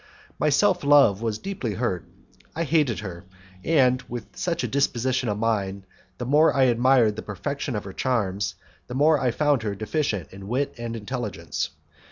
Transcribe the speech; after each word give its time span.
My 0.39 0.49
self 0.49 0.83
love 0.83 1.21
was 1.21 1.37
deeply 1.37 1.75
hurt, 1.75 2.05
I 2.55 2.63
hated 2.63 3.01
her, 3.01 3.23
and, 3.63 4.01
with 4.09 4.35
such 4.35 4.63
a 4.63 4.67
disposition 4.67 5.29
of 5.29 5.37
mind, 5.37 5.85
the 6.17 6.25
more 6.25 6.51
I 6.51 6.63
admired 6.63 7.17
the 7.17 7.21
perfection 7.21 7.75
of 7.75 7.83
her 7.83 7.93
charms, 7.93 8.55
the 8.87 8.95
more 8.95 9.19
I 9.19 9.29
found 9.29 9.61
her 9.61 9.75
deficient 9.75 10.33
in 10.33 10.47
wit 10.47 10.73
and 10.75 10.95
intelligence. 10.95 11.69